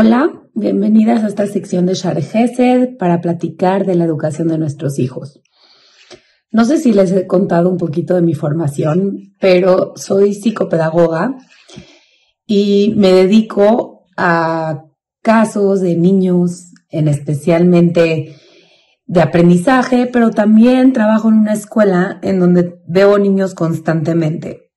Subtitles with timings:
[0.00, 5.00] Hola, bienvenidas a esta sección de Share Gesed para platicar de la educación de nuestros
[5.00, 5.40] hijos.
[6.52, 11.34] No sé si les he contado un poquito de mi formación, pero soy psicopedagoga
[12.46, 14.84] y me dedico a
[15.20, 18.36] casos de niños, en especialmente
[19.04, 24.67] de aprendizaje, pero también trabajo en una escuela en donde veo niños constantemente.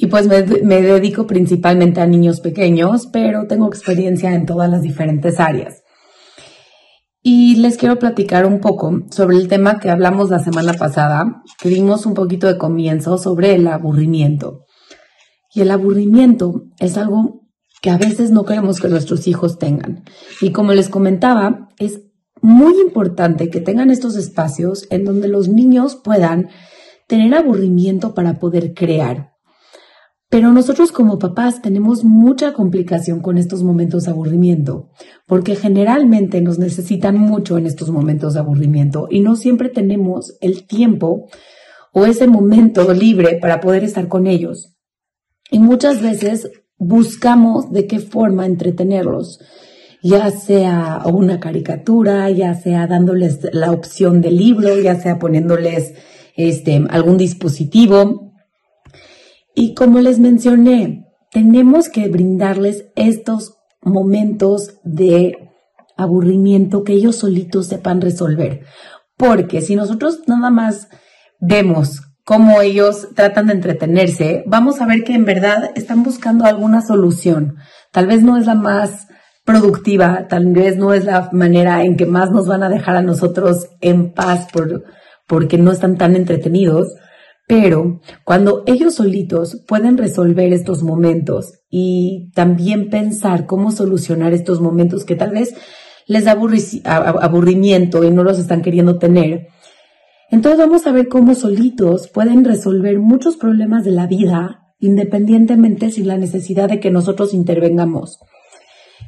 [0.00, 0.42] Y pues me,
[0.80, 5.82] dedico principalmente a niños pequeños, pero tengo experiencia en todas las diferentes áreas.
[7.20, 11.68] Y les quiero platicar un poco sobre el tema que hablamos la semana pasada, que
[11.68, 14.66] dimos un poquito de comienzo sobre el aburrimiento.
[15.52, 17.48] Y el aburrimiento es algo
[17.82, 20.04] que a veces no queremos que nuestros hijos tengan.
[20.40, 22.02] Y como les comentaba, es
[22.40, 26.50] muy importante que tengan estos espacios en donde los niños puedan
[27.08, 29.32] tener aburrimiento para poder crear.
[30.30, 34.90] Pero nosotros como papás tenemos mucha complicación con estos momentos de aburrimiento,
[35.26, 40.66] porque generalmente nos necesitan mucho en estos momentos de aburrimiento y no siempre tenemos el
[40.66, 41.28] tiempo
[41.94, 44.76] o ese momento libre para poder estar con ellos.
[45.50, 49.40] Y muchas veces buscamos de qué forma entretenerlos,
[50.02, 55.94] ya sea una caricatura, ya sea dándoles la opción de libro, ya sea poniéndoles
[56.36, 58.27] este, algún dispositivo,
[59.58, 65.50] y como les mencioné, tenemos que brindarles estos momentos de
[65.96, 68.60] aburrimiento que ellos solitos sepan resolver.
[69.16, 70.86] Porque si nosotros nada más
[71.40, 76.80] vemos cómo ellos tratan de entretenerse, vamos a ver que en verdad están buscando alguna
[76.80, 77.56] solución.
[77.90, 79.08] Tal vez no es la más
[79.44, 83.02] productiva, tal vez no es la manera en que más nos van a dejar a
[83.02, 84.84] nosotros en paz por,
[85.26, 86.86] porque no están tan entretenidos,
[87.48, 95.06] pero cuando ellos solitos pueden resolver estos momentos y también pensar cómo solucionar estos momentos
[95.06, 95.54] que tal vez
[96.06, 99.48] les da aburrimiento y no los están queriendo tener,
[100.30, 106.06] entonces vamos a ver cómo solitos pueden resolver muchos problemas de la vida independientemente sin
[106.06, 108.18] la necesidad de que nosotros intervengamos.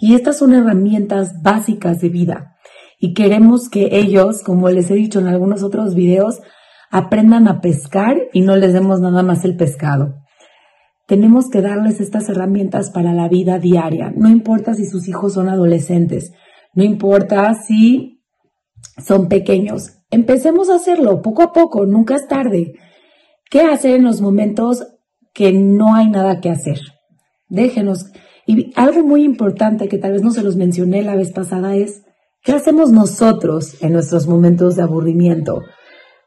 [0.00, 2.56] Y estas son herramientas básicas de vida.
[2.98, 6.40] Y queremos que ellos, como les he dicho en algunos otros videos,
[6.94, 10.14] aprendan a pescar y no les demos nada más el pescado.
[11.08, 14.12] Tenemos que darles estas herramientas para la vida diaria.
[14.14, 16.30] No importa si sus hijos son adolescentes,
[16.72, 18.22] no importa si
[19.04, 20.04] son pequeños.
[20.12, 22.74] Empecemos a hacerlo poco a poco, nunca es tarde.
[23.50, 24.86] ¿Qué hacer en los momentos
[25.32, 26.78] que no hay nada que hacer?
[27.48, 28.12] Déjenos.
[28.46, 32.04] Y algo muy importante que tal vez no se los mencioné la vez pasada es,
[32.44, 35.60] ¿qué hacemos nosotros en nuestros momentos de aburrimiento?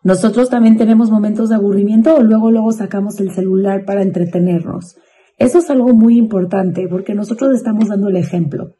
[0.07, 4.95] Nosotros también tenemos momentos de aburrimiento o luego luego sacamos el celular para entretenernos.
[5.38, 8.78] Eso es algo muy importante porque nosotros estamos dando el ejemplo.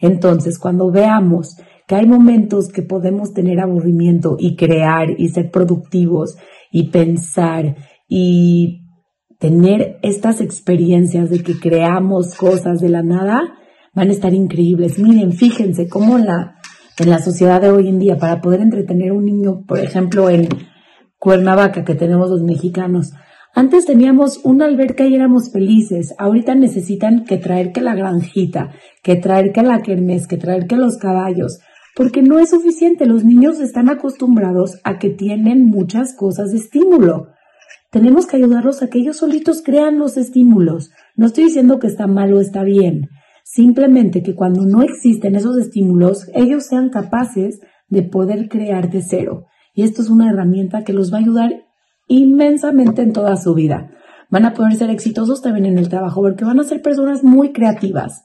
[0.00, 6.38] Entonces, cuando veamos que hay momentos que podemos tener aburrimiento y crear y ser productivos
[6.70, 7.76] y pensar
[8.08, 8.86] y
[9.38, 13.42] tener estas experiencias de que creamos cosas de la nada,
[13.94, 14.98] van a estar increíbles.
[14.98, 16.61] Miren, fíjense cómo la,
[16.98, 20.28] en la sociedad de hoy en día para poder entretener a un niño, por ejemplo,
[20.30, 20.48] en
[21.18, 23.12] Cuernavaca que tenemos los mexicanos.
[23.54, 26.14] Antes teníamos una alberca y éramos felices.
[26.18, 28.72] Ahorita necesitan que traer que la granjita,
[29.02, 31.60] que traer que la kermés, que traer que los caballos,
[31.94, 33.06] porque no es suficiente.
[33.06, 37.28] Los niños están acostumbrados a que tienen muchas cosas de estímulo.
[37.90, 40.90] Tenemos que ayudarlos a que ellos solitos crean los estímulos.
[41.14, 43.10] No estoy diciendo que está mal o está bien.
[43.44, 49.46] Simplemente que cuando no existen esos estímulos, ellos sean capaces de poder crear de cero.
[49.74, 51.52] Y esto es una herramienta que los va a ayudar
[52.08, 53.90] inmensamente en toda su vida.
[54.30, 57.52] Van a poder ser exitosos también en el trabajo porque van a ser personas muy
[57.52, 58.24] creativas.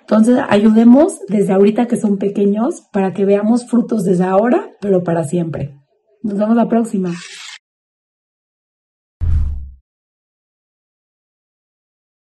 [0.00, 5.24] Entonces, ayudemos desde ahorita que son pequeños para que veamos frutos desde ahora, pero para
[5.24, 5.74] siempre.
[6.22, 7.10] Nos vemos la próxima.